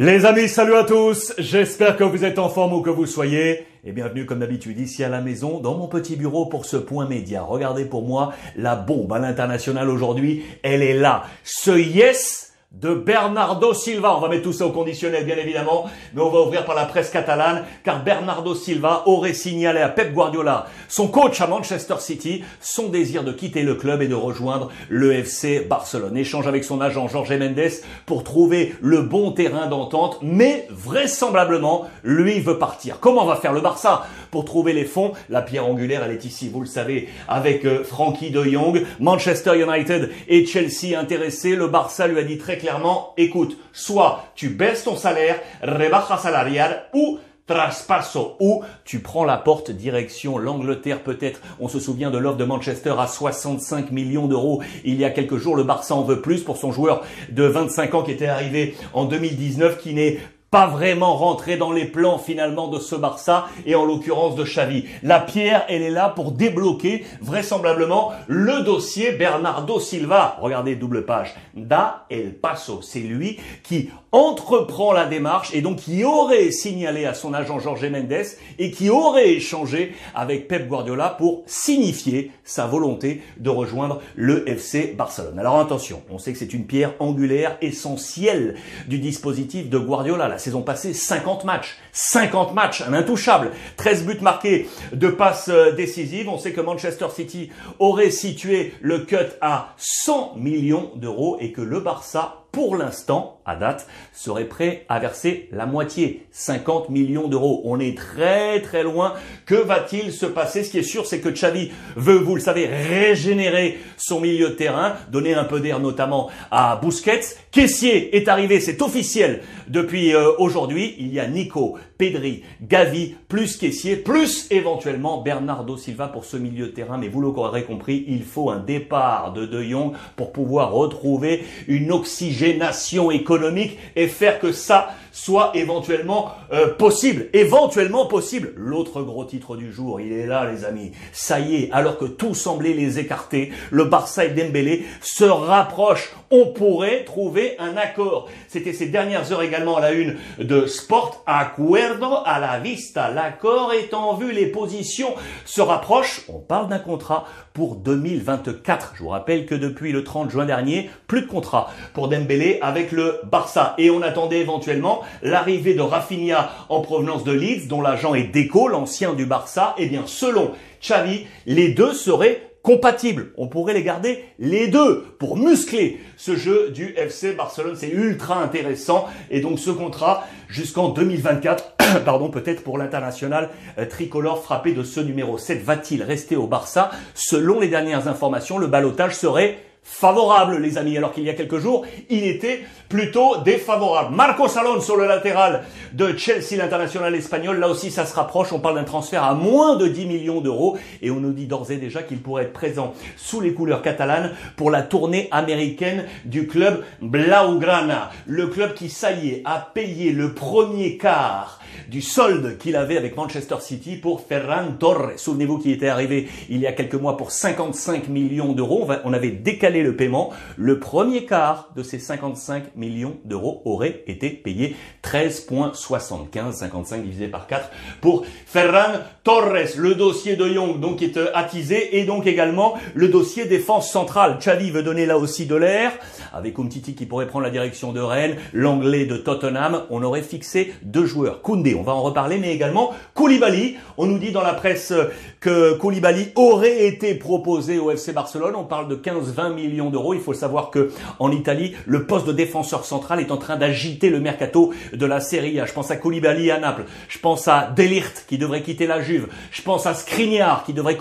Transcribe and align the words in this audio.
Les 0.00 0.26
amis, 0.26 0.48
salut 0.48 0.76
à 0.76 0.84
tous. 0.84 1.34
J'espère 1.38 1.96
que 1.96 2.04
vous 2.04 2.24
êtes 2.24 2.38
en 2.38 2.48
forme 2.48 2.72
ou 2.72 2.82
que 2.82 2.88
vous 2.88 3.04
soyez. 3.04 3.66
Et 3.84 3.90
bienvenue 3.90 4.26
comme 4.26 4.38
d'habitude 4.38 4.78
ici 4.78 5.02
à 5.02 5.08
la 5.08 5.20
maison, 5.20 5.58
dans 5.58 5.76
mon 5.76 5.88
petit 5.88 6.14
bureau 6.14 6.46
pour 6.46 6.66
ce 6.66 6.76
point 6.76 7.08
média. 7.08 7.42
Regardez 7.42 7.84
pour 7.84 8.02
moi 8.06 8.32
la 8.54 8.76
bombe 8.76 9.12
à 9.12 9.18
l'international 9.18 9.90
aujourd'hui. 9.90 10.44
Elle 10.62 10.84
est 10.84 10.94
là. 10.94 11.24
Ce 11.42 11.72
yes 11.72 12.47
de 12.72 12.92
Bernardo 12.92 13.72
Silva. 13.72 14.14
On 14.14 14.20
va 14.20 14.28
mettre 14.28 14.42
tout 14.42 14.52
ça 14.52 14.66
au 14.66 14.70
conditionnel, 14.70 15.24
bien 15.24 15.38
évidemment, 15.38 15.86
mais 16.14 16.20
on 16.20 16.28
va 16.28 16.42
ouvrir 16.42 16.66
par 16.66 16.74
la 16.74 16.84
presse 16.84 17.08
catalane, 17.10 17.64
car 17.82 18.04
Bernardo 18.04 18.54
Silva 18.54 19.04
aurait 19.06 19.32
signalé 19.32 19.80
à 19.80 19.88
Pep 19.88 20.12
Guardiola, 20.12 20.66
son 20.86 21.08
coach 21.08 21.40
à 21.40 21.46
Manchester 21.46 21.94
City, 21.98 22.44
son 22.60 22.88
désir 22.88 23.24
de 23.24 23.32
quitter 23.32 23.62
le 23.62 23.74
club 23.74 24.02
et 24.02 24.06
de 24.06 24.14
rejoindre 24.14 24.70
le 24.90 25.14
FC 25.14 25.60
Barcelone. 25.60 26.16
Échange 26.16 26.46
avec 26.46 26.62
son 26.62 26.82
agent 26.82 27.08
Jorge 27.08 27.32
Mendes 27.32 27.70
pour 28.04 28.22
trouver 28.22 28.74
le 28.82 29.00
bon 29.00 29.32
terrain 29.32 29.66
d'entente, 29.66 30.18
mais 30.20 30.68
vraisemblablement, 30.70 31.86
lui 32.04 32.38
veut 32.40 32.58
partir. 32.58 33.00
Comment 33.00 33.24
va 33.24 33.36
faire 33.36 33.54
le 33.54 33.62
Barça 33.62 34.06
pour 34.30 34.44
trouver 34.44 34.74
les 34.74 34.84
fonds? 34.84 35.12
La 35.30 35.40
pierre 35.40 35.66
angulaire, 35.66 36.02
elle 36.04 36.12
est 36.12 36.26
ici, 36.26 36.50
vous 36.52 36.60
le 36.60 36.66
savez, 36.66 37.08
avec 37.28 37.64
euh, 37.64 37.82
Frankie 37.82 38.30
de 38.30 38.44
Jong, 38.44 38.84
Manchester 39.00 39.58
United 39.58 40.10
et 40.28 40.44
Chelsea 40.44 40.98
intéressés. 40.98 41.56
Le 41.56 41.68
Barça 41.68 42.06
lui 42.06 42.18
a 42.18 42.22
dit 42.22 42.36
très 42.36 42.57
clairement, 42.58 43.14
écoute, 43.16 43.56
soit 43.72 44.24
tu 44.34 44.50
baisses 44.50 44.84
ton 44.84 44.96
salaire, 44.96 45.40
rebaja 45.62 46.18
salarial, 46.18 46.84
ou 46.94 47.18
traspasso, 47.48 48.36
ou 48.40 48.62
tu 48.84 49.00
prends 49.00 49.24
la 49.24 49.38
porte 49.38 49.70
direction 49.70 50.38
l'Angleterre 50.38 51.02
peut-être. 51.02 51.40
On 51.58 51.68
se 51.68 51.80
souvient 51.80 52.10
de 52.10 52.18
l'offre 52.18 52.36
de 52.36 52.44
Manchester 52.44 52.94
à 52.98 53.06
65 53.06 53.90
millions 53.90 54.28
d'euros 54.28 54.62
il 54.84 55.00
y 55.00 55.04
a 55.04 55.10
quelques 55.10 55.38
jours. 55.38 55.56
Le 55.56 55.64
Barça 55.64 55.94
en 55.94 56.02
veut 56.02 56.20
plus 56.20 56.44
pour 56.44 56.58
son 56.58 56.70
joueur 56.70 57.02
de 57.30 57.44
25 57.44 57.94
ans 57.94 58.02
qui 58.02 58.12
était 58.12 58.26
arrivé 58.26 58.76
en 58.92 59.06
2019, 59.06 59.78
qui 59.78 59.94
n'est 59.94 60.18
pas 60.50 60.66
vraiment 60.66 61.14
rentré 61.14 61.56
dans 61.56 61.72
les 61.72 61.84
plans 61.84 62.18
finalement 62.18 62.68
de 62.68 62.78
ce 62.78 62.94
Barça 62.94 63.48
et 63.66 63.74
en 63.74 63.84
l'occurrence 63.84 64.34
de 64.34 64.44
Xavi. 64.44 64.84
La 65.02 65.20
pierre, 65.20 65.64
elle 65.68 65.82
est 65.82 65.90
là 65.90 66.08
pour 66.08 66.32
débloquer 66.32 67.04
vraisemblablement 67.20 68.12
le 68.28 68.62
dossier 68.62 69.12
Bernardo 69.12 69.78
Silva. 69.78 70.38
Regardez 70.40 70.74
double 70.74 71.04
page. 71.04 71.34
Da 71.54 72.06
El 72.10 72.34
Paso, 72.34 72.80
c'est 72.82 73.00
lui 73.00 73.38
qui 73.62 73.90
entreprend 74.10 74.92
la 74.92 75.04
démarche 75.04 75.54
et 75.54 75.60
donc 75.60 75.76
qui 75.76 76.02
aurait 76.02 76.50
signalé 76.50 77.04
à 77.04 77.12
son 77.12 77.34
agent 77.34 77.58
Jorge 77.58 77.84
Mendes 77.90 78.24
et 78.58 78.70
qui 78.70 78.88
aurait 78.88 79.32
échangé 79.32 79.94
avec 80.14 80.48
Pep 80.48 80.66
Guardiola 80.66 81.14
pour 81.18 81.42
signifier 81.46 82.30
sa 82.42 82.66
volonté 82.66 83.22
de 83.36 83.50
rejoindre 83.50 84.00
le 84.16 84.48
FC 84.48 84.94
Barcelone. 84.96 85.38
Alors 85.38 85.60
attention, 85.60 86.02
on 86.10 86.18
sait 86.18 86.32
que 86.32 86.38
c'est 86.38 86.54
une 86.54 86.66
pierre 86.66 86.94
angulaire 87.00 87.58
essentielle 87.60 88.56
du 88.86 88.98
dispositif 88.98 89.68
de 89.68 89.78
Guardiola. 89.78 90.26
La 90.28 90.37
saison 90.38 90.62
passée, 90.62 90.94
50 90.94 91.44
matchs. 91.44 91.76
50 91.92 92.54
matchs, 92.54 92.82
un 92.82 92.92
intouchable. 92.92 93.50
13 93.76 94.04
buts 94.04 94.20
marqués 94.20 94.68
de 94.92 95.08
passes 95.08 95.48
euh, 95.48 95.72
décisives. 95.72 96.28
On 96.28 96.38
sait 96.38 96.52
que 96.52 96.60
Manchester 96.60 97.06
City 97.14 97.50
aurait 97.78 98.10
situé 98.10 98.74
le 98.80 99.00
cut 99.00 99.16
à 99.40 99.74
100 99.76 100.34
millions 100.36 100.92
d'euros 100.96 101.38
et 101.40 101.52
que 101.52 101.60
le 101.60 101.80
Barça 101.80 102.44
pour 102.52 102.76
l'instant, 102.76 103.40
à 103.44 103.56
date, 103.56 103.86
serait 104.12 104.46
prêt 104.46 104.84
à 104.88 104.98
verser 104.98 105.48
la 105.52 105.66
moitié, 105.66 106.26
50 106.32 106.88
millions 106.88 107.28
d'euros. 107.28 107.62
On 107.64 107.78
est 107.78 107.96
très 107.96 108.60
très 108.62 108.82
loin. 108.82 109.14
Que 109.44 109.54
va-t-il 109.54 110.12
se 110.12 110.26
passer? 110.26 110.64
Ce 110.64 110.70
qui 110.70 110.78
est 110.78 110.82
sûr, 110.82 111.06
c'est 111.06 111.20
que 111.20 111.28
Xavi 111.28 111.70
veut, 111.96 112.18
vous 112.18 112.34
le 112.34 112.40
savez, 112.40 112.66
régénérer 112.66 113.78
son 113.96 114.20
milieu 114.20 114.50
de 114.50 114.54
terrain, 114.54 114.94
donner 115.10 115.34
un 115.34 115.44
peu 115.44 115.60
d'air 115.60 115.78
notamment 115.78 116.30
à 116.50 116.76
Busquets. 116.82 117.36
Caissier 117.50 118.16
est 118.16 118.28
arrivé, 118.28 118.60
c'est 118.60 118.82
officiel 118.82 119.42
depuis 119.68 120.14
euh, 120.14 120.32
aujourd'hui. 120.38 120.94
Il 120.98 121.12
y 121.12 121.20
a 121.20 121.26
Nico, 121.26 121.78
Pedri, 121.96 122.44
Gavi, 122.62 123.14
plus 123.28 123.56
Caissier, 123.56 123.96
plus 123.96 124.46
éventuellement 124.50 125.22
Bernardo 125.22 125.76
Silva 125.76 126.08
pour 126.08 126.24
ce 126.24 126.36
milieu 126.36 126.66
de 126.66 126.72
terrain. 126.72 126.98
Mais 126.98 127.08
vous 127.08 127.20
l'aurez 127.20 127.64
compris, 127.64 128.04
il 128.08 128.24
faut 128.24 128.50
un 128.50 128.58
départ 128.58 129.32
de 129.32 129.46
De 129.46 129.62
Jong 129.62 129.92
pour 130.16 130.32
pouvoir 130.32 130.72
retrouver 130.72 131.44
une 131.66 131.92
oxygène 131.92 132.37
nation 132.46 133.10
économique 133.10 133.78
et 133.96 134.08
faire 134.08 134.38
que 134.40 134.52
ça 134.52 134.94
soit 135.18 135.50
éventuellement 135.54 136.30
euh, 136.52 136.74
possible. 136.74 137.26
Éventuellement 137.32 138.06
possible. 138.06 138.52
L'autre 138.56 139.02
gros 139.02 139.24
titre 139.24 139.56
du 139.56 139.72
jour, 139.72 140.00
il 140.00 140.12
est 140.12 140.26
là 140.26 140.48
les 140.50 140.64
amis. 140.64 140.92
Ça 141.12 141.40
y 141.40 141.56
est, 141.56 141.70
alors 141.72 141.98
que 141.98 142.04
tout 142.04 142.34
semblait 142.34 142.72
les 142.72 142.98
écarter, 143.00 143.50
le 143.70 143.84
Barça 143.84 144.24
et 144.24 144.30
Dembélé 144.30 144.84
se 145.00 145.24
rapprochent. 145.24 146.14
On 146.30 146.46
pourrait 146.52 147.04
trouver 147.04 147.56
un 147.58 147.76
accord. 147.76 148.28
C'était 148.46 148.72
ces 148.72 148.86
dernières 148.86 149.32
heures 149.32 149.42
également 149.42 149.76
à 149.76 149.80
la 149.80 149.92
une 149.92 150.16
de 150.38 150.66
Sport. 150.66 151.22
Acuerdo 151.26 152.18
a 152.24 152.38
la 152.38 152.60
vista. 152.60 153.10
L'accord 153.10 153.72
est 153.72 153.94
en 153.94 154.14
vue. 154.14 154.32
Les 154.32 154.46
positions 154.46 155.14
se 155.44 155.60
rapprochent. 155.60 156.22
On 156.28 156.38
parle 156.38 156.68
d'un 156.68 156.78
contrat 156.78 157.24
pour 157.54 157.74
2024. 157.76 158.92
Je 158.96 159.02
vous 159.02 159.08
rappelle 159.08 159.46
que 159.46 159.54
depuis 159.54 159.90
le 159.90 160.04
30 160.04 160.30
juin 160.30 160.46
dernier, 160.46 160.90
plus 161.08 161.22
de 161.22 161.26
contrat 161.26 161.70
pour 161.92 162.08
Dembélé 162.08 162.58
avec 162.62 162.92
le 162.92 163.20
Barça. 163.24 163.74
Et 163.78 163.90
on 163.90 164.02
attendait 164.02 164.38
éventuellement 164.38 165.02
l'arrivée 165.22 165.74
de 165.74 165.80
Rafinha 165.80 166.50
en 166.68 166.80
provenance 166.80 167.24
de 167.24 167.32
Leeds, 167.32 167.66
dont 167.68 167.80
l'agent 167.80 168.14
est 168.14 168.34
Deco, 168.34 168.68
l'ancien 168.68 169.14
du 169.14 169.26
Barça. 169.26 169.74
Eh 169.78 169.86
bien, 169.86 170.04
selon 170.06 170.52
Xavi, 170.80 171.26
les 171.46 171.68
deux 171.68 171.92
seraient 171.92 172.48
compatibles. 172.62 173.32
On 173.36 173.48
pourrait 173.48 173.74
les 173.74 173.82
garder 173.82 174.24
les 174.38 174.68
deux 174.68 175.04
pour 175.18 175.36
muscler 175.36 176.00
ce 176.16 176.36
jeu 176.36 176.70
du 176.70 176.94
FC 176.96 177.32
Barcelone. 177.32 177.76
C'est 177.76 177.88
ultra 177.88 178.42
intéressant. 178.42 179.06
Et 179.30 179.40
donc 179.40 179.58
ce 179.58 179.70
contrat 179.70 180.26
jusqu'en 180.48 180.90
2024, 180.90 181.76
pardon, 182.04 182.28
peut-être 182.28 182.62
pour 182.62 182.76
l'international 182.76 183.48
euh, 183.78 183.86
tricolore 183.86 184.42
frappé 184.42 184.72
de 184.72 184.82
ce 184.82 185.00
numéro 185.00 185.38
7, 185.38 185.62
va-t-il 185.62 186.02
rester 186.02 186.36
au 186.36 186.46
Barça? 186.46 186.90
Selon 187.14 187.60
les 187.60 187.68
dernières 187.68 188.08
informations, 188.08 188.58
le 188.58 188.66
balotage 188.66 189.14
serait 189.14 189.58
favorable, 189.90 190.58
les 190.58 190.76
amis, 190.78 190.96
alors 190.96 191.12
qu'il 191.12 191.24
y 191.24 191.30
a 191.30 191.34
quelques 191.34 191.58
jours, 191.58 191.84
il 192.10 192.24
était 192.24 192.60
plutôt 192.88 193.38
défavorable. 193.38 194.14
Marcos 194.14 194.56
Alonso, 194.56 194.94
le 194.96 195.06
latéral 195.06 195.64
de 195.92 196.16
Chelsea, 196.16 196.56
l'international 196.56 197.14
espagnol, 197.14 197.58
là 197.58 197.68
aussi 197.68 197.90
ça 197.90 198.06
se 198.06 198.14
rapproche, 198.14 198.52
on 198.52 198.60
parle 198.60 198.76
d'un 198.76 198.84
transfert 198.84 199.24
à 199.24 199.34
moins 199.34 199.76
de 199.76 199.88
10 199.88 200.06
millions 200.06 200.40
d'euros, 200.40 200.78
et 201.02 201.10
on 201.10 201.20
nous 201.20 201.32
dit 201.32 201.46
d'ores 201.46 201.72
et 201.72 201.78
déjà 201.78 202.02
qu'il 202.02 202.20
pourrait 202.20 202.44
être 202.44 202.52
présent 202.52 202.92
sous 203.16 203.40
les 203.40 203.54
couleurs 203.54 203.82
catalanes 203.82 204.32
pour 204.56 204.70
la 204.70 204.82
tournée 204.82 205.26
américaine 205.32 206.04
du 206.24 206.46
club 206.46 206.84
Blaugrana, 207.00 208.10
le 208.26 208.46
club 208.46 208.74
qui, 208.74 208.90
ça 208.90 209.10
y 209.12 209.30
est, 209.30 209.42
a 209.46 209.70
payé 209.74 210.12
le 210.12 210.34
premier 210.34 210.96
quart 210.98 211.58
du 211.88 212.02
solde 212.02 212.58
qu'il 212.58 212.76
avait 212.76 212.96
avec 212.96 213.16
Manchester 213.16 213.56
City 213.60 213.96
pour 213.96 214.20
Ferran 214.20 214.72
Torres. 214.78 215.12
Souvenez-vous 215.16 215.58
qu'il 215.58 215.72
était 215.72 215.88
arrivé 215.88 216.28
il 216.48 216.60
y 216.60 216.66
a 216.66 216.72
quelques 216.72 216.94
mois 216.94 217.16
pour 217.16 217.30
55 217.30 218.08
millions 218.08 218.52
d'euros. 218.52 218.86
On 219.04 219.12
avait 219.12 219.30
décalé 219.30 219.77
le 219.82 219.96
paiement. 219.96 220.30
Le 220.56 220.78
premier 220.78 221.24
quart 221.24 221.70
de 221.76 221.82
ces 221.82 221.98
55 221.98 222.76
millions 222.76 223.16
d'euros 223.24 223.62
aurait 223.64 224.02
été 224.06 224.30
payé 224.30 224.76
13,75, 225.04 226.52
55 226.52 227.02
divisé 227.02 227.28
par 227.28 227.46
4 227.46 227.70
pour 228.00 228.24
Ferran 228.46 229.00
Torres. 229.24 229.76
Le 229.76 229.94
dossier 229.94 230.36
de 230.36 230.46
Young 230.46 230.80
donc 230.80 231.02
est 231.02 231.16
euh, 231.16 231.30
attisé 231.34 231.98
et 231.98 232.04
donc 232.04 232.26
également 232.26 232.74
le 232.94 233.08
dossier 233.08 233.46
défense 233.46 233.90
centrale. 233.90 234.38
Xavi 234.38 234.70
veut 234.70 234.82
donner 234.82 235.06
là 235.06 235.18
aussi 235.18 235.46
de 235.46 235.54
l'air 235.54 235.92
avec 236.32 236.58
Umtiti 236.58 236.94
qui 236.94 237.06
pourrait 237.06 237.26
prendre 237.26 237.44
la 237.44 237.50
direction 237.50 237.92
de 237.92 238.00
Rennes, 238.00 238.36
l'anglais 238.52 239.06
de 239.06 239.16
Tottenham. 239.16 239.82
On 239.90 240.02
aurait 240.02 240.22
fixé 240.22 240.72
deux 240.82 241.06
joueurs. 241.06 241.42
Koundé, 241.42 241.74
on 241.74 241.82
va 241.82 241.92
en 241.92 242.02
reparler, 242.02 242.38
mais 242.38 242.52
également 242.52 242.92
Koulibaly. 243.14 243.76
On 243.96 244.06
nous 244.06 244.18
dit 244.18 244.32
dans 244.32 244.42
la 244.42 244.54
presse 244.54 244.92
que 245.40 245.74
Koulibaly 245.74 246.32
aurait 246.34 246.86
été 246.86 247.14
proposé 247.14 247.78
au 247.78 247.90
FC 247.90 248.12
Barcelone. 248.12 248.54
On 248.56 248.64
parle 248.64 248.88
de 248.88 248.96
15-20 248.96 249.54
millions 249.54 249.67
d'euros. 249.68 250.14
Il 250.14 250.20
faut 250.20 250.34
savoir 250.34 250.70
que 250.70 250.90
en 251.18 251.30
Italie, 251.30 251.74
le 251.86 252.06
poste 252.06 252.26
de 252.26 252.32
défenseur 252.32 252.84
central 252.84 253.20
est 253.20 253.30
en 253.30 253.36
train 253.36 253.56
d'agiter 253.56 254.10
le 254.10 254.20
mercato 254.20 254.72
de 254.92 255.06
la 255.06 255.20
Serie 255.20 255.60
A. 255.60 255.66
Je 255.66 255.72
pense 255.72 255.90
à 255.90 255.96
Koulibaly 255.96 256.50
à 256.50 256.58
Naples. 256.58 256.84
Je 257.08 257.18
pense 257.18 257.48
à 257.48 257.72
Delirte 257.76 258.24
qui 258.28 258.38
devrait 258.38 258.62
quitter 258.62 258.86
la 258.86 259.00
Juve. 259.00 259.28
Je 259.50 259.62
pense 259.62 259.86
à 259.86 259.94
Skriniar 259.94 260.64
qui 260.64 260.72
devrait 260.72 260.98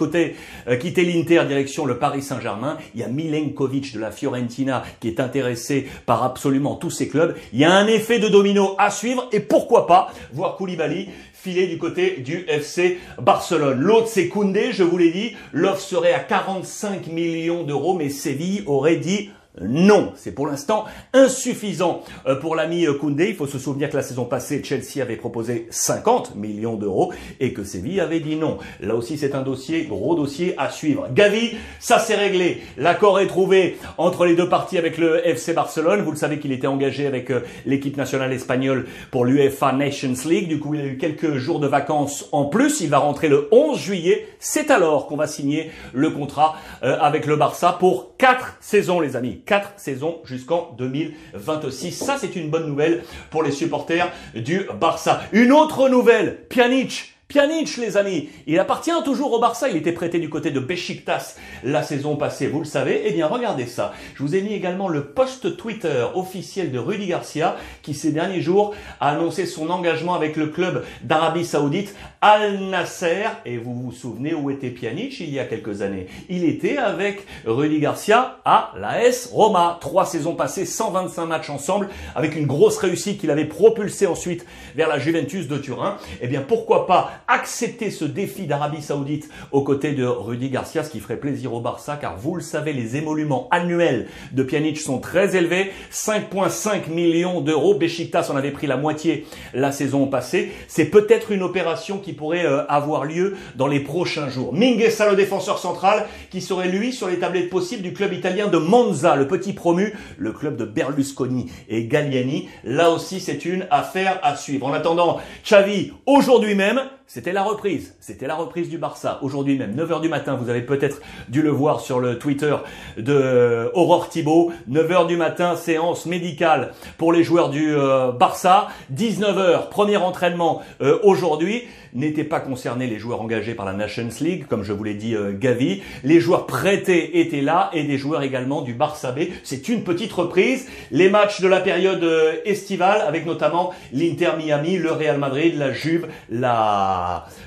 euh, 0.68 0.76
quitter 0.78 1.06
l'Inter 1.06 1.44
direction 1.48 1.86
le 1.86 1.98
Paris 1.98 2.22
Saint-Germain. 2.22 2.78
Il 2.94 3.02
y 3.02 3.04
a 3.04 3.08
Milenkovic 3.08 3.94
de 3.94 4.00
la 4.00 4.12
Fiorentina 4.12 4.84
qui 5.00 5.08
est 5.08 5.20
intéressé 5.20 5.88
par 6.06 6.24
absolument 6.24 6.76
tous 6.76 6.92
ces 6.92 7.08
clubs. 7.08 7.36
Il 7.54 7.60
y 7.60 7.66
a 7.66 7.74
un 7.74 7.88
effet 7.88 8.20
de 8.20 8.28
domino 8.28 8.76
à 8.78 8.92
suivre 8.92 9.28
et 9.32 9.40
pourquoi 9.40 9.88
pas 9.88 10.12
voir 10.34 10.56
Koulibaly 10.58 11.10
du 11.48 11.78
côté 11.78 12.18
du 12.18 12.46
FC 12.50 13.00
Barcelone. 13.22 13.80
L'autre, 13.80 14.08
c'est 14.08 14.28
Koundé, 14.28 14.74
je 14.74 14.84
vous 14.84 14.98
l'ai 14.98 15.12
dit. 15.12 15.34
L'offre 15.54 15.82
serait 15.82 16.14
à 16.14 16.20
45 16.20 17.08
millions 17.08 17.64
d'euros, 17.64 17.94
mais 17.94 18.10
Séville 18.10 18.64
aurait 18.66 18.98
dit 18.98 19.30
non, 19.62 20.14
c'est 20.16 20.34
pour 20.34 20.46
l'instant 20.46 20.86
insuffisant 21.14 22.04
euh, 22.28 22.36
pour 22.36 22.56
l'ami 22.56 22.86
euh, 22.86 22.94
Koundé. 22.94 23.30
Il 23.30 23.36
faut 23.36 23.48
se 23.48 23.58
souvenir 23.58 23.90
que 23.90 23.98
la 23.98 24.04
saison 24.04 24.26
passée, 24.26 24.62
Chelsea 24.64 25.02
avait 25.02 25.16
proposé 25.16 25.68
50 25.72 26.36
millions 26.36 26.76
d'euros 26.76 27.12
et 27.40 27.54
que 27.54 27.64
Séville 27.64 28.00
avait 28.00 28.20
dit 28.20 28.36
non. 28.36 28.60
Là 28.80 28.96
aussi, 28.96 29.18
c'est 29.18 29.34
un 29.34 29.42
dossier, 29.42 29.86
gros 29.86 30.16
dossier 30.16 30.54
à 30.58 30.70
suivre. 30.70 31.08
Gavi, 31.12 31.58
ça 31.80 31.98
s'est 31.98 32.16
réglé. 32.16 32.62
L'accord 32.78 33.20
est 33.20 33.28
trouvé 33.28 33.78
entre 33.98 34.26
les 34.26 34.36
deux 34.36 34.50
parties 34.50 34.78
avec 34.78 34.98
le 34.98 35.26
FC 35.28 35.54
Barcelone. 35.54 36.02
Vous 36.02 36.12
le 36.12 36.18
savez 36.18 36.40
qu'il 36.40 36.52
était 36.52 36.68
engagé 36.68 37.08
avec 37.08 37.32
euh, 37.32 37.42
l'équipe 37.66 37.98
nationale 37.98 38.32
espagnole 38.34 38.86
pour 39.10 39.26
l'UEFA 39.26 39.72
Nations 39.74 40.14
League. 40.26 40.48
Du 40.48 40.60
coup, 40.60 40.76
il 40.76 40.82
a 40.82 40.86
eu 40.86 40.98
quelques 40.98 41.36
jours 41.38 41.60
de 41.60 41.68
vacances 41.68 42.30
en 42.32 42.46
plus. 42.46 42.82
Il 42.82 42.90
va 42.90 43.00
rentrer 43.00 43.28
le 43.28 43.48
11 43.52 43.80
juillet. 43.80 44.28
C'est 44.40 44.70
alors 44.70 45.08
qu'on 45.08 45.18
va 45.18 45.26
signer 45.26 45.72
le 45.94 46.12
contrat 46.12 46.56
avec 46.82 47.26
le 47.26 47.36
Barça 47.36 47.76
pour 47.80 48.16
quatre 48.18 48.58
saisons, 48.60 49.00
les 49.00 49.16
amis. 49.16 49.42
Quatre 49.48 49.72
saisons 49.78 50.20
jusqu'en 50.26 50.76
2026. 50.78 51.92
Ça, 51.94 52.18
c'est 52.20 52.36
une 52.36 52.50
bonne 52.50 52.68
nouvelle 52.68 53.04
pour 53.32 53.44
les 53.44 53.52
supporters 53.52 54.12
du 54.36 54.68
Barça. 54.78 55.22
Une 55.32 55.54
autre 55.54 55.88
nouvelle, 55.88 56.46
Pjanic 56.50 57.17
Pjanic, 57.28 57.76
les 57.76 57.98
amis, 57.98 58.30
il 58.48 58.58
appartient 58.58 58.90
toujours 59.04 59.34
au 59.34 59.40
Barça. 59.42 59.68
Il 59.68 59.76
était 59.76 59.92
prêté 59.92 60.18
du 60.18 60.30
côté 60.30 60.50
de 60.50 60.62
Besiktas 60.62 61.36
la 61.62 61.84
saison 61.84 62.16
passée, 62.16 62.48
vous 62.48 62.60
le 62.60 62.66
savez. 62.66 63.02
Eh 63.04 63.12
bien, 63.12 63.28
regardez 63.28 63.66
ça. 63.66 63.92
Je 64.16 64.24
vous 64.24 64.34
ai 64.34 64.42
mis 64.42 64.54
également 64.54 64.88
le 64.88 65.08
post 65.08 65.58
Twitter 65.58 66.06
officiel 66.16 66.72
de 66.72 66.80
Rudy 66.80 67.08
Garcia, 67.08 67.58
qui 67.82 67.94
ces 67.94 68.14
derniers 68.14 68.40
jours 68.40 68.74
a 69.02 69.10
annoncé 69.10 69.46
son 69.46 69.70
engagement 69.70 70.14
avec 70.14 70.38
le 70.38 70.48
club 70.48 70.86
d'Arabie 71.04 71.44
Saoudite, 71.44 71.96
Al 72.22 72.60
Nasser. 72.70 73.26
Et 73.46 73.58
vous 73.58 73.76
vous 73.76 73.92
souvenez 73.92 74.34
où 74.34 74.50
était 74.50 74.70
Pjanic 74.70 75.20
il 75.20 75.34
y 75.34 75.40
a 75.40 75.44
quelques 75.44 75.82
années? 75.82 76.08
Il 76.30 76.46
était 76.46 76.78
avec 76.78 77.26
Rudy 77.46 77.80
Garcia 77.80 78.40
à 78.46 78.72
l'AS 78.80 79.30
Roma. 79.34 79.80
Trois 79.82 80.06
saisons 80.06 80.36
passées, 80.36 80.66
125 80.66 81.26
matchs 81.26 81.50
ensemble, 81.50 81.90
avec 82.16 82.38
une 82.38 82.48
grosse 82.48 82.78
réussite 82.78 83.20
qu'il 83.20 83.32
avait 83.32 83.44
propulsé 83.44 84.08
ensuite 84.08 84.46
vers 84.78 84.88
la 84.88 84.98
Juventus 84.98 85.50
de 85.50 85.58
Turin. 85.58 85.98
Eh 86.22 86.28
bien, 86.28 86.42
pourquoi 86.42 86.88
pas 86.88 87.17
accepter 87.28 87.92
ce 87.92 88.06
défi 88.06 88.48
d'Arabie 88.48 88.82
Saoudite 88.82 89.30
aux 89.52 89.64
côtés 89.64 89.94
de 89.94 90.06
Rudy 90.06 90.50
Garcia, 90.50 90.84
ce 90.84 90.90
qui 90.90 91.00
ferait 91.00 91.18
plaisir 91.18 91.54
au 91.54 91.62
Barça, 91.62 91.98
car 92.00 92.18
vous 92.18 92.36
le 92.36 92.42
savez, 92.42 92.74
les 92.74 92.96
émoluments 92.96 93.48
annuels 93.52 94.08
de 94.32 94.44
Pjanic 94.44 94.80
sont 94.80 95.00
très 95.00 95.36
élevés, 95.36 95.72
5,5 95.92 96.90
millions 96.90 97.42
d'euros. 97.42 97.76
Besiktas 97.76 98.30
en 98.32 98.36
avait 98.36 98.52
pris 98.52 98.68
la 98.68 98.78
moitié 98.78 99.26
la 99.54 99.72
saison 99.72 100.08
passée. 100.08 100.52
C'est 100.68 100.86
peut-être 100.86 101.32
une 101.32 101.44
opération 101.44 101.98
qui 101.98 102.14
pourrait 102.14 102.46
euh, 102.46 102.66
avoir 102.68 103.06
lieu 103.06 103.36
dans 103.56 103.68
les 103.68 103.80
prochains 103.80 104.30
jours. 104.30 104.54
Minguesa, 104.54 105.10
le 105.10 105.16
défenseur 105.16 105.60
central, 105.60 106.06
qui 106.30 106.42
serait 106.42 106.70
lui 106.70 106.94
sur 106.94 107.08
les 107.08 107.20
tablettes 107.20 107.50
possibles 107.50 107.84
du 107.84 107.94
club 107.94 108.14
italien 108.14 108.48
de 108.48 108.58
Monza, 108.58 109.16
le 109.16 109.28
petit 109.28 109.54
promu, 109.54 109.94
le 110.18 110.32
club 110.32 110.58
de 110.58 110.66
Berlusconi 110.66 111.52
et 111.70 111.86
Galliani. 111.86 112.50
Là 112.64 112.92
aussi, 112.92 113.20
c'est 113.20 113.46
une 113.46 113.68
affaire 113.72 114.20
à 114.24 114.36
suivre. 114.36 114.68
En 114.68 114.74
attendant, 114.74 115.20
Xavi, 115.44 115.94
aujourd'hui 116.06 116.56
même, 116.56 116.82
c'était 117.10 117.32
la 117.32 117.42
reprise. 117.42 117.96
C'était 118.02 118.28
la 118.28 118.36
reprise 118.36 118.68
du 118.68 118.78
Barça. 118.78 119.20
Aujourd'hui 119.22 119.58
même, 119.58 119.74
9h 119.74 120.02
du 120.02 120.10
matin, 120.10 120.36
vous 120.36 120.50
avez 120.50 120.62
peut-être 120.62 121.00
dû 121.30 121.42
le 121.42 121.50
voir 121.50 121.80
sur 121.80 122.02
le 122.02 122.20
Twitter 122.20 122.54
de 122.98 123.72
Aurore 123.74 124.10
Thibault. 124.10 124.52
9h 124.70 125.08
du 125.08 125.16
matin, 125.16 125.56
séance 125.56 126.06
médicale 126.06 126.74
pour 126.98 127.14
les 127.14 127.24
joueurs 127.24 127.50
du 127.50 127.74
euh, 127.74 128.12
Barça. 128.12 128.68
19h, 128.94 129.70
premier 129.70 129.96
entraînement 129.96 130.62
euh, 130.82 131.00
aujourd'hui 131.02 131.64
n'étaient 131.94 132.26
pas 132.26 132.42
concernés 132.42 132.88
les 132.88 133.00
joueurs 133.00 133.22
engagés 133.22 133.56
par 133.56 133.66
la 133.66 133.72
Nations 133.72 134.10
League, 134.20 134.46
comme 134.46 134.64
je 134.64 134.74
vous 134.74 134.84
l'ai 134.84 134.94
dit 134.94 135.16
euh, 135.16 135.32
Gavi. 135.32 135.82
Les 136.04 136.20
joueurs 136.20 136.46
prêtés 136.46 137.22
étaient 137.22 137.42
là 137.42 137.70
et 137.72 137.84
des 137.84 137.98
joueurs 137.98 138.22
également 138.22 138.62
du 138.62 138.74
Barça 138.74 139.14
B. 139.14 139.22
C'est 139.44 139.70
une 139.70 139.86
petite 139.86 140.12
reprise. 140.12 140.68
Les 140.92 141.10
matchs 141.10 141.40
de 141.40 141.48
la 141.48 141.62
période 141.62 142.06
estivale, 142.44 143.02
avec 143.08 143.26
notamment 143.26 143.74
l'Inter 143.94 144.32
Miami, 144.38 144.78
le 144.78 144.92
Real 144.92 145.18
Madrid, 145.18 145.56
la 145.58 145.72
Juve, 145.72 146.08
la... 146.30 146.97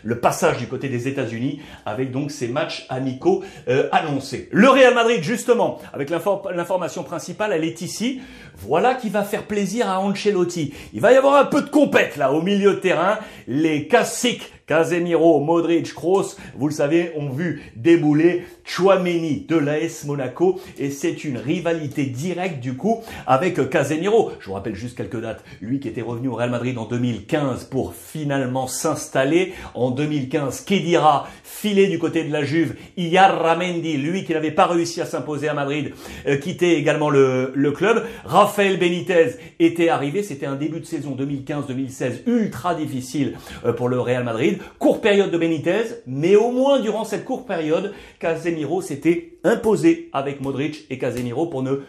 le 0.02 0.18
passage 0.18 0.58
du 0.58 0.66
côté 0.66 0.88
des 0.88 1.08
États-Unis, 1.08 1.60
avec 1.86 2.10
donc 2.10 2.30
ces 2.30 2.48
matchs 2.48 2.86
amicaux 2.88 3.42
euh, 3.68 3.88
annoncés. 3.92 4.48
Le 4.52 4.68
Real 4.68 4.94
Madrid, 4.94 5.22
justement, 5.22 5.78
avec 5.92 6.10
l'information 6.10 7.02
principale, 7.02 7.52
elle 7.52 7.64
est 7.64 7.80
ici. 7.80 8.20
Voilà 8.56 8.94
qui 8.94 9.08
va 9.08 9.22
faire 9.22 9.44
plaisir 9.44 9.88
à 9.88 10.00
Ancelotti. 10.00 10.74
Il 10.92 11.00
va 11.00 11.12
y 11.12 11.16
avoir 11.16 11.36
un 11.36 11.46
peu 11.46 11.62
de 11.62 11.70
compète 11.70 12.16
là 12.16 12.32
au 12.32 12.42
milieu 12.42 12.74
de 12.74 12.80
terrain. 12.80 13.18
Les 13.48 13.86
classiques 13.88 14.52
Casemiro, 14.70 15.40
Modric, 15.40 15.92
Kroos, 15.94 16.36
vous 16.54 16.68
le 16.68 16.72
savez, 16.72 17.10
ont 17.16 17.28
vu 17.28 17.60
débouler 17.74 18.44
Chouameni 18.62 19.44
de 19.48 19.56
l'AS 19.56 20.04
Monaco 20.04 20.60
et 20.78 20.90
c'est 20.90 21.24
une 21.24 21.38
rivalité 21.38 22.06
directe 22.06 22.60
du 22.60 22.74
coup 22.74 23.00
avec 23.26 23.68
Casemiro. 23.68 24.30
Je 24.38 24.46
vous 24.46 24.52
rappelle 24.52 24.76
juste 24.76 24.96
quelques 24.96 25.20
dates. 25.20 25.42
Lui 25.60 25.80
qui 25.80 25.88
était 25.88 26.02
revenu 26.02 26.28
au 26.28 26.36
Real 26.36 26.50
Madrid 26.50 26.78
en 26.78 26.84
2015 26.84 27.64
pour 27.64 27.94
finalement 27.94 28.68
s'installer. 28.68 29.54
En 29.74 29.90
2015, 29.90 30.60
Kedira 30.60 31.26
filé 31.42 31.88
du 31.88 31.98
côté 31.98 32.22
de 32.22 32.32
la 32.32 32.44
Juve? 32.44 32.76
Ramendi, 32.96 33.96
lui 33.96 34.22
qui 34.22 34.34
n'avait 34.34 34.52
pas 34.52 34.66
réussi 34.66 35.00
à 35.00 35.04
s'imposer 35.04 35.48
à 35.48 35.54
Madrid, 35.54 35.92
euh, 36.28 36.36
quittait 36.36 36.74
également 36.74 37.10
le, 37.10 37.50
le 37.56 37.72
club. 37.72 38.06
Rafael 38.24 38.78
Benitez 38.78 39.32
était 39.58 39.88
arrivé. 39.88 40.22
C'était 40.22 40.46
un 40.46 40.54
début 40.54 40.78
de 40.78 40.86
saison 40.86 41.16
2015-2016 41.18 42.22
ultra 42.26 42.76
difficile 42.76 43.36
euh, 43.64 43.72
pour 43.72 43.88
le 43.88 43.98
Real 44.00 44.22
Madrid. 44.22 44.59
Courte 44.78 45.02
période 45.02 45.30
de 45.30 45.38
Benitez, 45.38 46.02
mais 46.06 46.36
au 46.36 46.50
moins 46.50 46.80
durant 46.80 47.04
cette 47.04 47.24
courte 47.24 47.46
période, 47.46 47.92
Casemiro 48.18 48.82
s'était 48.82 49.34
imposé 49.44 50.08
avec 50.12 50.40
Modric 50.40 50.86
et 50.90 50.98
Casemiro 50.98 51.46
pour 51.46 51.62
ne 51.62 51.82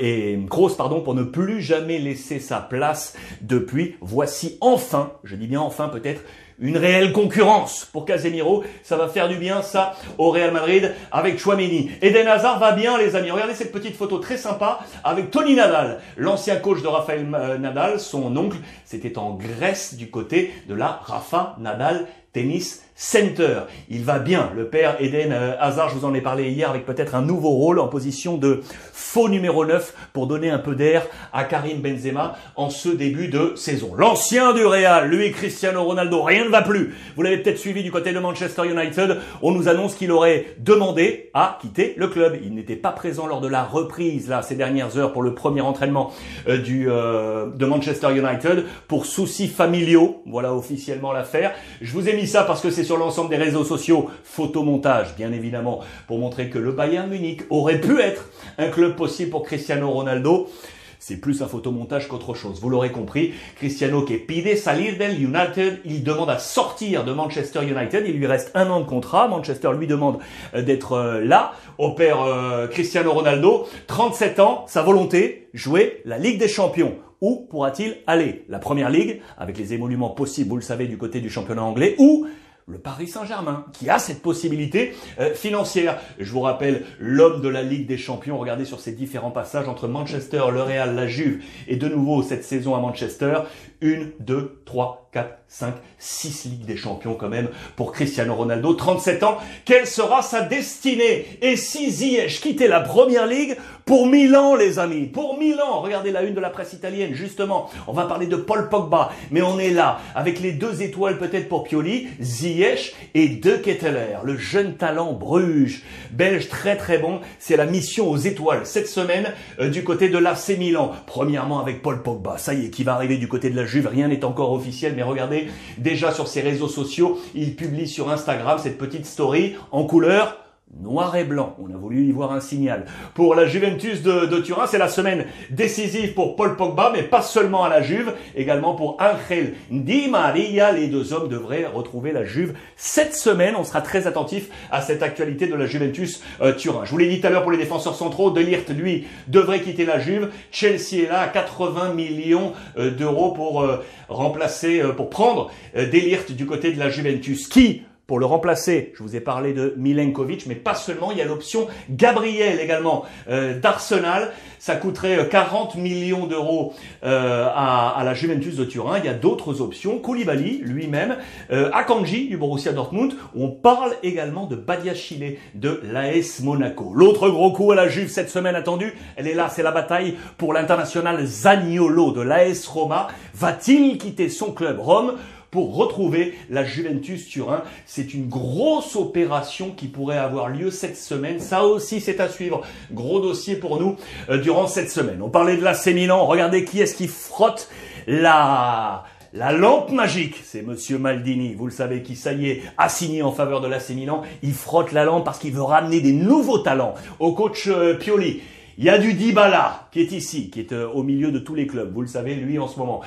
et 0.00 0.38
Kroos 0.48 0.70
pardon 0.70 1.00
pour 1.00 1.14
ne 1.14 1.22
plus 1.22 1.60
jamais 1.60 1.98
laisser 1.98 2.40
sa 2.40 2.60
place 2.60 3.14
depuis. 3.42 3.96
Voici 4.00 4.56
enfin, 4.60 5.12
je 5.24 5.36
dis 5.36 5.46
bien 5.46 5.60
enfin 5.60 5.88
peut-être 5.88 6.22
une 6.58 6.76
réelle 6.76 7.12
concurrence 7.12 7.84
pour 7.92 8.04
Casemiro. 8.04 8.64
Ça 8.82 8.96
va 8.96 9.08
faire 9.08 9.28
du 9.28 9.36
bien, 9.36 9.62
ça, 9.62 9.94
au 10.18 10.30
Real 10.30 10.52
Madrid 10.52 10.94
avec 11.12 11.38
Chouameni. 11.38 11.90
Eden 12.00 12.26
Hazard 12.26 12.58
va 12.58 12.72
bien, 12.72 12.98
les 12.98 13.14
amis. 13.16 13.30
Regardez 13.30 13.54
cette 13.54 13.72
petite 13.72 13.96
photo 13.96 14.18
très 14.18 14.36
sympa 14.36 14.80
avec 15.04 15.30
Tony 15.30 15.54
Nadal, 15.54 16.00
l'ancien 16.16 16.56
coach 16.56 16.82
de 16.82 16.88
Rafael 16.88 17.26
euh, 17.34 17.58
Nadal, 17.58 18.00
son 18.00 18.34
oncle. 18.36 18.58
C'était 18.84 19.18
en 19.18 19.34
Grèce 19.34 19.94
du 19.94 20.10
côté 20.10 20.52
de 20.68 20.74
la 20.74 21.00
Rafa 21.04 21.56
Nadal 21.58 22.06
Tennis 22.36 22.82
Center. 22.98 23.60
Il 23.90 24.04
va 24.04 24.18
bien, 24.18 24.50
le 24.56 24.68
père 24.68 24.96
Eden 25.00 25.30
euh, 25.30 25.54
Hazard, 25.60 25.90
je 25.90 25.96
vous 25.96 26.06
en 26.06 26.14
ai 26.14 26.22
parlé 26.22 26.50
hier, 26.50 26.70
avec 26.70 26.86
peut-être 26.86 27.14
un 27.14 27.20
nouveau 27.20 27.50
rôle 27.50 27.78
en 27.78 27.88
position 27.88 28.38
de 28.38 28.62
faux 28.92 29.28
numéro 29.28 29.66
9 29.66 29.94
pour 30.14 30.26
donner 30.26 30.48
un 30.48 30.58
peu 30.58 30.74
d'air 30.74 31.06
à 31.34 31.44
Karim 31.44 31.82
Benzema 31.82 32.36
en 32.56 32.70
ce 32.70 32.88
début 32.88 33.28
de 33.28 33.52
saison. 33.54 33.94
L'ancien 33.96 34.54
du 34.54 34.64
Real, 34.64 35.10
lui 35.10 35.30
Cristiano 35.32 35.84
Ronaldo, 35.84 36.22
rien 36.22 36.44
ne 36.44 36.48
va 36.48 36.62
plus. 36.62 36.94
Vous 37.16 37.22
l'avez 37.22 37.36
peut-être 37.38 37.58
suivi 37.58 37.82
du 37.82 37.90
côté 37.90 38.14
de 38.14 38.18
Manchester 38.18 38.62
United. 38.66 39.18
On 39.42 39.52
nous 39.52 39.68
annonce 39.68 39.94
qu'il 39.94 40.10
aurait 40.10 40.46
demandé 40.58 41.30
à 41.34 41.58
quitter 41.60 41.92
le 41.98 42.08
club. 42.08 42.38
Il 42.42 42.54
n'était 42.54 42.76
pas 42.76 42.92
présent 42.92 43.26
lors 43.26 43.42
de 43.42 43.48
la 43.48 43.62
reprise 43.62 44.30
là 44.30 44.40
ces 44.40 44.54
dernières 44.54 44.96
heures 44.96 45.12
pour 45.12 45.22
le 45.22 45.34
premier 45.34 45.60
entraînement 45.60 46.12
euh, 46.48 46.56
du 46.56 46.90
euh, 46.90 47.50
de 47.54 47.66
Manchester 47.66 48.08
United 48.16 48.64
pour 48.88 49.04
soucis 49.04 49.48
familiaux. 49.48 50.22
Voilà 50.24 50.54
officiellement 50.54 51.12
l'affaire. 51.12 51.52
Je 51.82 51.92
vous 51.92 52.08
ai 52.08 52.16
mis 52.16 52.25
ça 52.26 52.44
parce 52.44 52.60
que 52.60 52.70
c'est 52.70 52.84
sur 52.84 52.96
l'ensemble 52.96 53.30
des 53.30 53.36
réseaux 53.36 53.64
sociaux, 53.64 54.10
photomontage 54.24 55.14
bien 55.16 55.32
évidemment, 55.32 55.80
pour 56.06 56.18
montrer 56.18 56.50
que 56.50 56.58
le 56.58 56.72
Bayern 56.72 57.08
Munich 57.08 57.42
aurait 57.50 57.80
pu 57.80 58.00
être 58.00 58.28
un 58.58 58.68
club 58.68 58.96
possible 58.96 59.30
pour 59.30 59.42
Cristiano 59.42 59.90
Ronaldo. 59.90 60.48
C'est 60.98 61.16
plus 61.16 61.42
un 61.42 61.46
photomontage 61.46 62.08
qu'autre 62.08 62.34
chose. 62.34 62.60
Vous 62.60 62.68
l'aurez 62.68 62.92
compris, 62.92 63.32
Cristiano 63.56 64.02
qui 64.02 64.16
pide 64.16 64.56
salir 64.56 64.96
del 64.98 65.20
United, 65.20 65.80
il 65.84 66.02
demande 66.02 66.30
à 66.30 66.38
sortir 66.38 67.04
de 67.04 67.12
Manchester 67.12 67.60
United, 67.62 68.04
il 68.06 68.16
lui 68.16 68.26
reste 68.26 68.50
un 68.54 68.68
an 68.70 68.80
de 68.80 68.86
contrat, 68.86 69.28
Manchester 69.28 69.70
lui 69.78 69.86
demande 69.86 70.18
euh, 70.54 70.62
d'être 70.62 70.92
euh, 70.92 71.20
là, 71.24 71.52
au 71.78 71.92
père 71.92 72.22
euh, 72.22 72.66
Cristiano 72.66 73.12
Ronaldo, 73.12 73.66
37 73.86 74.40
ans, 74.40 74.64
sa 74.68 74.82
volonté, 74.82 75.48
jouer 75.54 76.02
la 76.04 76.18
Ligue 76.18 76.38
des 76.38 76.48
Champions. 76.48 76.94
Où 77.22 77.46
pourra-t-il 77.48 77.96
aller? 78.06 78.44
La 78.48 78.58
Première 78.58 78.90
Ligue, 78.90 79.22
avec 79.38 79.56
les 79.56 79.72
émoluments 79.72 80.10
possibles, 80.10 80.50
vous 80.50 80.56
le 80.56 80.62
savez, 80.62 80.86
du 80.86 80.98
côté 80.98 81.20
du 81.20 81.30
championnat 81.30 81.62
anglais, 81.62 81.94
ou 81.98 82.26
le 82.68 82.78
Paris 82.78 83.06
Saint-Germain, 83.06 83.64
qui 83.72 83.88
a 83.88 84.00
cette 84.00 84.22
possibilité 84.22 84.96
euh, 85.20 85.32
financière. 85.34 86.00
Je 86.18 86.32
vous 86.32 86.40
rappelle, 86.40 86.84
l'homme 86.98 87.40
de 87.40 87.48
la 87.48 87.62
Ligue 87.62 87.86
des 87.86 87.96
Champions, 87.96 88.38
regardez 88.38 88.64
sur 88.64 88.80
ces 88.80 88.90
différents 88.90 89.30
passages 89.30 89.68
entre 89.68 89.86
Manchester, 89.86 90.42
le 90.52 90.62
Real, 90.62 90.96
la 90.96 91.06
Juve, 91.06 91.44
et 91.68 91.76
de 91.76 91.88
nouveau 91.88 92.24
cette 92.24 92.42
saison 92.42 92.74
à 92.74 92.80
Manchester, 92.80 93.42
une, 93.80 94.10
deux, 94.18 94.62
trois, 94.64 95.08
quatre, 95.12 95.38
5, 95.48 95.74
6 95.98 96.44
Ligues 96.46 96.66
des 96.66 96.76
Champions 96.76 97.14
quand 97.14 97.28
même 97.28 97.48
pour 97.76 97.92
Cristiano 97.92 98.34
Ronaldo, 98.34 98.74
37 98.74 99.22
ans. 99.22 99.38
Quelle 99.64 99.86
sera 99.86 100.20
sa 100.20 100.42
destinée? 100.42 101.38
Et 101.40 101.56
si 101.56 101.90
Ziyech 101.90 102.40
quittait 102.40 102.68
la 102.68 102.80
Première 102.80 103.26
Ligue 103.26 103.56
pour 103.84 104.08
Milan, 104.08 104.56
les 104.56 104.80
amis, 104.80 105.06
pour 105.06 105.38
Milan, 105.38 105.80
regardez 105.80 106.10
la 106.10 106.22
une 106.22 106.34
de 106.34 106.40
la 106.40 106.50
presse 106.50 106.72
italienne, 106.72 107.14
justement, 107.14 107.70
on 107.86 107.92
va 107.92 108.06
parler 108.06 108.26
de 108.26 108.34
Paul 108.34 108.68
Pogba, 108.68 109.12
mais 109.30 109.42
on 109.42 109.60
est 109.60 109.70
là 109.70 110.00
avec 110.16 110.40
les 110.40 110.50
deux 110.50 110.82
étoiles 110.82 111.18
peut-être 111.18 111.48
pour 111.48 111.62
Pioli, 111.62 112.08
Ziyech 112.20 112.96
et 113.14 113.28
De 113.28 113.52
Ketteler, 113.52 114.18
le 114.24 114.36
jeune 114.36 114.74
talent 114.74 115.12
Bruges, 115.12 115.84
belge 116.10 116.48
très 116.48 116.76
très 116.76 116.98
bon. 116.98 117.20
C'est 117.38 117.56
la 117.56 117.66
mission 117.66 118.10
aux 118.10 118.16
étoiles 118.16 118.66
cette 118.66 118.88
semaine 118.88 119.32
euh, 119.60 119.70
du 119.70 119.84
côté 119.84 120.08
de 120.08 120.18
l'AC 120.18 120.58
Milan. 120.58 120.92
Premièrement 121.06 121.60
avec 121.60 121.80
Paul 121.80 122.02
Pogba, 122.02 122.38
ça 122.38 122.54
y 122.54 122.66
est, 122.66 122.70
qui 122.70 122.82
va 122.82 122.94
arriver 122.94 123.18
du 123.18 123.28
côté 123.28 123.50
de 123.50 123.56
la 123.56 123.66
Juve. 123.66 123.86
Rien 123.86 124.08
n'est 124.08 124.24
encore 124.24 124.52
officiel, 124.52 124.94
mais 124.96 125.04
regardez, 125.04 125.35
déjà 125.78 126.12
sur 126.12 126.28
ses 126.28 126.40
réseaux 126.40 126.68
sociaux, 126.68 127.18
il 127.34 127.54
publie 127.54 127.88
sur 127.88 128.10
Instagram 128.10 128.58
cette 128.62 128.78
petite 128.78 129.06
story 129.06 129.56
en 129.70 129.84
couleur 129.84 130.45
noir 130.74 131.16
et 131.16 131.24
blanc. 131.24 131.56
On 131.58 131.72
a 131.72 131.76
voulu 131.76 132.04
y 132.04 132.12
voir 132.12 132.32
un 132.32 132.40
signal. 132.40 132.86
Pour 133.14 133.34
la 133.34 133.46
Juventus 133.46 134.02
de, 134.02 134.40
Turin, 134.40 134.66
c'est 134.66 134.78
la 134.78 134.88
semaine 134.88 135.24
décisive 135.50 136.14
pour 136.14 136.36
Paul 136.36 136.56
Pogba, 136.56 136.90
mais 136.92 137.02
pas 137.02 137.22
seulement 137.22 137.64
à 137.64 137.68
la 137.68 137.82
Juve, 137.82 138.12
également 138.34 138.74
pour 138.74 138.96
Angel 139.00 139.54
Di 139.70 140.08
Maria. 140.08 140.72
Les 140.72 140.88
deux 140.88 141.12
hommes 141.12 141.28
devraient 141.28 141.66
retrouver 141.66 142.12
la 142.12 142.24
Juve 142.24 142.54
cette 142.76 143.14
semaine. 143.14 143.54
On 143.56 143.64
sera 143.64 143.80
très 143.80 144.06
attentif 144.06 144.48
à 144.70 144.82
cette 144.82 145.02
actualité 145.02 145.46
de 145.46 145.54
la 145.54 145.66
Juventus 145.66 146.22
euh, 146.40 146.52
Turin. 146.52 146.84
Je 146.84 146.90
vous 146.90 146.98
l'ai 146.98 147.08
dit 147.08 147.20
tout 147.20 147.26
à 147.26 147.30
l'heure 147.30 147.42
pour 147.42 147.52
les 147.52 147.58
défenseurs 147.58 147.94
centraux, 147.94 148.30
De 148.30 148.40
lui, 148.40 149.06
devrait 149.28 149.60
quitter 149.60 149.84
la 149.84 149.98
Juve. 149.98 150.30
Chelsea 150.50 151.04
est 151.04 151.08
là 151.08 151.20
à 151.20 151.28
80 151.28 151.94
millions 151.94 152.52
euh, 152.78 152.90
d'euros 152.90 153.32
pour 153.32 153.62
euh, 153.62 153.82
remplacer, 154.08 154.82
pour 154.96 155.10
prendre 155.10 155.50
Delirte 155.74 156.32
du 156.32 156.46
côté 156.46 156.72
de 156.72 156.78
la 156.78 156.90
Juventus. 156.90 157.48
Qui 157.48 157.82
pour 158.06 158.20
le 158.20 158.26
remplacer, 158.26 158.92
je 158.96 159.02
vous 159.02 159.16
ai 159.16 159.20
parlé 159.20 159.52
de 159.52 159.74
Milenkovic, 159.76 160.46
mais 160.46 160.54
pas 160.54 160.76
seulement, 160.76 161.10
il 161.10 161.18
y 161.18 161.22
a 161.22 161.24
l'option 161.24 161.66
Gabriel 161.90 162.60
également 162.60 163.04
euh, 163.28 163.58
d'Arsenal. 163.58 164.32
Ça 164.60 164.76
coûterait 164.76 165.28
40 165.28 165.74
euh, 165.74 165.80
millions 165.80 166.26
d'euros 166.26 166.72
euh, 167.02 167.48
à, 167.52 168.00
la 168.04 168.14
Juventus 168.14 168.54
de 168.54 168.64
Turin. 168.64 168.98
Il 168.98 169.04
y 169.04 169.08
a 169.08 169.14
d'autres 169.14 169.60
options. 169.60 169.98
Koulibaly 169.98 170.58
lui-même, 170.58 171.16
Akanji 171.50 172.28
du 172.28 172.36
Borussia 172.36 172.72
Dortmund. 172.72 173.14
On 173.34 173.48
parle 173.50 173.94
également 174.04 174.46
de 174.46 174.54
Badiachile 174.54 175.38
de 175.54 175.80
l'AS 175.90 176.40
Monaco. 176.42 176.92
L'autre 176.94 177.28
gros 177.28 177.50
coup 177.50 177.72
à 177.72 177.74
la 177.74 177.88
Juve 177.88 178.08
cette 178.08 178.30
semaine 178.30 178.54
attendue, 178.54 178.94
elle 179.16 179.26
est 179.26 179.34
là, 179.34 179.48
c'est 179.48 179.62
la 179.64 179.72
bataille 179.72 180.16
pour 180.38 180.52
l'international 180.52 181.24
Zaniolo 181.24 182.12
de 182.12 182.20
l'AS 182.20 182.66
Roma. 182.66 183.08
Va-t-il 183.34 183.98
quitter 183.98 184.28
son 184.28 184.52
club 184.52 184.78
Rome? 184.78 185.16
Pour 185.56 185.74
retrouver 185.74 186.34
la 186.50 186.64
Juventus 186.64 187.26
Turin. 187.28 187.62
C'est 187.86 188.12
une 188.12 188.28
grosse 188.28 188.94
opération 188.94 189.70
qui 189.70 189.86
pourrait 189.86 190.18
avoir 190.18 190.50
lieu 190.50 190.70
cette 190.70 190.98
semaine. 190.98 191.40
Ça 191.40 191.64
aussi, 191.64 192.02
c'est 192.02 192.20
à 192.20 192.28
suivre. 192.28 192.60
Gros 192.92 193.20
dossier 193.20 193.56
pour 193.56 193.80
nous 193.80 193.96
euh, 194.28 194.36
durant 194.36 194.66
cette 194.66 194.90
semaine. 194.90 195.22
On 195.22 195.30
parlait 195.30 195.56
de 195.56 195.64
la 195.64 195.72
Milan. 195.94 196.26
Regardez 196.26 196.66
qui 196.66 196.82
est-ce 196.82 196.94
qui 196.94 197.08
frotte 197.08 197.70
la... 198.06 199.04
La 199.32 199.52
lampe 199.52 199.90
magique, 199.90 200.36
c'est 200.44 200.62
Monsieur 200.62 200.98
Maldini, 200.98 201.54
vous 201.54 201.66
le 201.66 201.72
savez, 201.72 202.02
qui 202.02 202.16
ça 202.16 202.32
y 202.32 202.48
est, 202.48 202.62
a 202.78 202.88
signé 202.88 203.22
en 203.22 203.32
faveur 203.32 203.60
de 203.60 203.66
l'AC 203.66 203.90
Milan. 203.90 204.22
Il 204.42 204.54
frotte 204.54 204.92
la 204.92 205.04
lampe 205.04 205.24
parce 205.24 205.38
qu'il 205.38 205.52
veut 205.52 205.62
ramener 205.62 206.00
des 206.00 206.12
nouveaux 206.12 206.58
talents 206.58 206.94
au 207.18 207.32
coach 207.32 207.66
euh, 207.66 207.94
Pioli. 207.94 208.40
Il 208.78 208.84
y 208.84 208.90
a 208.90 208.98
du 208.98 209.14
Dybala 209.14 209.88
qui 209.90 210.00
est 210.00 210.12
ici, 210.12 210.48
qui 210.50 210.60
est 210.60 210.72
euh, 210.72 210.88
au 210.88 211.02
milieu 211.02 211.32
de 211.32 211.38
tous 211.38 211.54
les 211.54 211.66
clubs. 211.66 211.92
Vous 211.92 212.02
le 212.02 212.06
savez, 212.06 212.34
lui 212.34 212.58
en 212.58 212.68
ce 212.68 212.78
moment. 212.78 213.02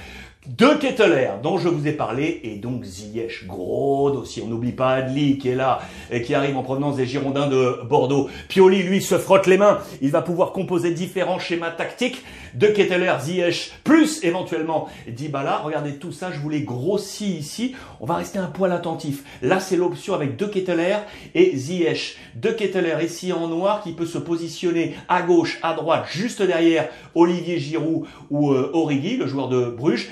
De 0.57 0.73
Ketteler, 0.79 1.29
dont 1.43 1.59
je 1.59 1.69
vous 1.69 1.87
ai 1.87 1.91
parlé, 1.91 2.39
et 2.43 2.55
donc 2.55 2.83
Ziyech, 2.83 3.45
gros 3.45 4.09
dossier. 4.09 4.41
On 4.43 4.47
n'oublie 4.47 4.71
pas 4.71 4.93
Adli, 4.93 5.37
qui 5.37 5.49
est 5.49 5.55
là, 5.55 5.79
et 6.09 6.23
qui 6.23 6.33
arrive 6.33 6.57
en 6.57 6.63
provenance 6.63 6.95
des 6.95 7.05
Girondins 7.05 7.45
de 7.45 7.83
Bordeaux. 7.87 8.29
Pioli, 8.47 8.81
lui, 8.81 8.99
se 8.99 9.19
frotte 9.19 9.45
les 9.45 9.59
mains. 9.59 9.77
Il 10.01 10.09
va 10.09 10.23
pouvoir 10.23 10.51
composer 10.51 10.89
différents 10.89 11.37
schémas 11.37 11.69
tactiques. 11.69 12.23
De 12.55 12.65
Ketteler, 12.65 13.13
Ziyech, 13.21 13.73
plus 13.83 14.23
éventuellement 14.23 14.89
Dybala. 15.07 15.59
Regardez 15.59 15.97
tout 15.97 16.11
ça, 16.11 16.31
je 16.31 16.39
vous 16.39 16.49
l'ai 16.49 16.61
grossi 16.61 17.37
ici. 17.37 17.75
On 17.99 18.07
va 18.07 18.15
rester 18.15 18.39
un 18.39 18.47
poil 18.47 18.71
attentif. 18.71 19.23
Là, 19.43 19.59
c'est 19.59 19.77
l'option 19.77 20.15
avec 20.15 20.35
De 20.35 20.47
Ketteler 20.47 20.95
et 21.35 21.55
Ziyech. 21.55 22.17
De 22.33 22.49
Ketteler, 22.49 22.95
ici 23.05 23.31
en 23.31 23.47
noir, 23.49 23.83
qui 23.83 23.91
peut 23.91 24.07
se 24.07 24.17
positionner 24.17 24.95
à 25.09 25.21
gauche, 25.21 25.59
à 25.61 25.75
droite, 25.75 26.07
juste 26.09 26.41
derrière 26.41 26.89
Olivier 27.13 27.59
Giroud 27.59 28.05
ou 28.31 28.51
euh, 28.51 28.71
le 28.73 29.27
joueur 29.27 29.47
de 29.47 29.65
Bruges. 29.65 30.09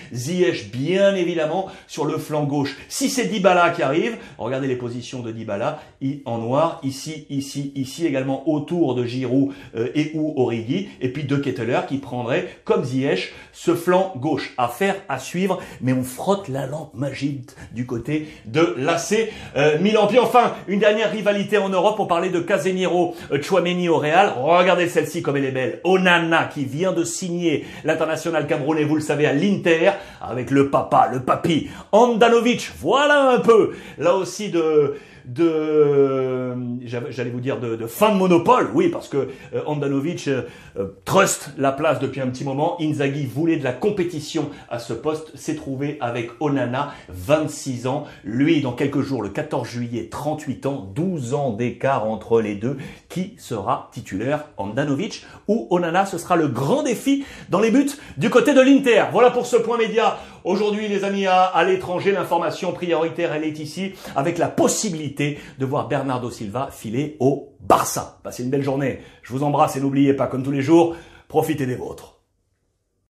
Bien 0.72 1.16
évidemment, 1.16 1.68
sur 1.88 2.06
le 2.06 2.18
flanc 2.18 2.44
gauche. 2.44 2.76
Si 2.90 3.10
c'est 3.10 3.26
Dybala 3.26 3.72
qui 3.72 3.82
arrive, 3.82 4.18
regardez 4.38 4.68
les 4.68 4.76
positions 4.76 5.22
de 5.22 5.32
Dybala, 5.32 5.80
en 6.26 6.38
noir, 6.38 6.80
ici, 6.84 7.26
ici, 7.30 7.72
ici, 7.76 8.06
également 8.06 8.48
autour 8.50 8.96
de 8.96 9.04
Giroud 9.04 9.52
euh, 9.76 9.90
et 9.96 10.12
ou 10.14 10.34
Origi, 10.38 10.90
et 11.02 11.10
puis 11.10 11.24
De 11.24 11.36
Ketteler 11.38 11.80
qui 11.88 11.98
prendrait, 11.98 12.60
comme 12.64 12.84
Ziyech, 12.84 13.34
ce 13.52 13.76
flanc 13.76 14.14
gauche. 14.18 14.54
À 14.58 14.68
faire, 14.68 14.96
à 15.10 15.20
suivre, 15.20 15.60
mais 15.82 15.94
on 15.94 16.04
frotte 16.04 16.48
la 16.48 16.68
lampe 16.68 16.94
magique 16.94 17.50
du 17.72 17.86
côté 17.86 18.28
de 18.46 18.76
l'AC 18.78 19.30
euh, 19.56 19.80
Milan. 19.80 20.08
Puis 20.08 20.20
enfin, 20.20 20.54
une 20.68 20.80
dernière 20.80 21.12
rivalité 21.12 21.58
en 21.58 21.70
Europe, 21.70 22.00
on 22.00 22.06
parlait 22.06 22.30
de 22.30 22.40
Casemiro, 22.40 23.16
euh, 23.32 23.42
Chouameni 23.42 23.90
au 23.90 23.98
Real. 23.98 24.34
Regardez 24.38 24.88
celle-ci 24.88 25.22
comme 25.22 25.38
elle 25.38 25.46
est 25.46 25.52
belle. 25.52 25.82
Onana 25.84 26.46
qui 26.46 26.66
vient 26.66 26.94
de 26.94 27.04
signer 27.04 27.66
l'international 27.84 28.48
camerounais, 28.48 28.84
vous 28.84 28.96
le 28.96 29.02
savez, 29.02 29.26
à 29.26 29.34
l'Inter 29.34 29.92
avec 30.22 30.52
le 30.52 30.70
papa, 30.70 31.10
le 31.12 31.22
papy, 31.22 31.70
Andanovic, 31.92 32.72
voilà 32.80 33.32
un 33.32 33.40
peu, 33.40 33.72
là 33.98 34.16
aussi 34.16 34.50
de, 34.50 34.96
de, 35.28 36.56
j'allais 36.86 37.30
vous 37.30 37.42
dire 37.42 37.60
de, 37.60 37.76
de, 37.76 37.86
fin 37.86 38.12
de 38.12 38.18
monopole, 38.18 38.70
oui, 38.74 38.90
parce 38.90 39.10
que 39.10 39.30
euh, 39.54 39.62
Andanovic 39.66 40.28
euh, 40.28 40.44
euh, 40.78 40.88
trust 41.06 41.52
la 41.58 41.72
place 41.72 42.00
depuis 42.00 42.22
un 42.22 42.28
petit 42.28 42.46
moment. 42.46 42.78
Inzaghi 42.80 43.26
voulait 43.26 43.58
de 43.58 43.64
la 43.64 43.74
compétition 43.74 44.50
à 44.70 44.80
ce 44.80 44.94
poste, 44.94 45.36
s'est 45.36 45.56
trouvé 45.56 45.98
avec 46.00 46.32
Onana, 46.40 46.94
26 47.10 47.88
ans. 47.88 48.06
Lui, 48.24 48.62
dans 48.62 48.72
quelques 48.72 49.02
jours, 49.02 49.22
le 49.22 49.30
14 49.30 49.68
juillet, 49.68 50.08
38 50.10 50.66
ans, 50.66 50.92
12 50.96 51.34
ans 51.34 51.52
d'écart 51.52 52.06
entre 52.06 52.42
les 52.42 52.56
deux. 52.56 52.78
Qui 53.18 53.34
sera 53.40 53.90
titulaire 53.92 54.46
Andanovic 54.58 55.26
ou 55.48 55.66
Onana 55.72 56.06
Ce 56.06 56.20
sera 56.20 56.36
le 56.36 56.48
grand 56.48 56.84
défi 56.84 57.26
dans 57.50 57.60
les 57.60 57.72
buts 57.72 57.90
du 58.16 58.30
côté 58.30 58.54
de 58.54 58.62
l'Inter. 58.62 59.06
Voilà 59.12 59.32
pour 59.32 59.48
ce 59.48 59.56
point 59.56 59.76
média. 59.76 60.20
Aujourd'hui, 60.44 60.88
les 60.88 61.04
amis, 61.04 61.26
à, 61.26 61.46
à 61.46 61.64
l'étranger, 61.64 62.12
l'information 62.12 62.74
prioritaire, 62.74 63.34
elle 63.34 63.44
est 63.44 63.58
ici, 63.58 63.94
avec 64.16 64.38
la 64.38 64.48
possibilité 64.48 65.40
de 65.58 65.66
voir 65.66 65.88
Bernardo 65.88 66.30
Silva 66.30 66.70
filer 66.72 67.18
au 67.20 67.56
Barça. 67.60 68.20
Passez 68.24 68.44
une 68.44 68.52
belle 68.52 68.62
journée. 68.62 69.00
Je 69.24 69.34
vous 69.34 69.42
embrasse 69.42 69.76
et 69.78 69.82
n'oubliez 69.82 70.14
pas, 70.14 70.28
comme 70.28 70.44
tous 70.44 70.52
les 70.52 70.62
jours, 70.62 70.96
profitez 71.28 71.66
des 71.66 71.76
vôtres. 71.76 72.17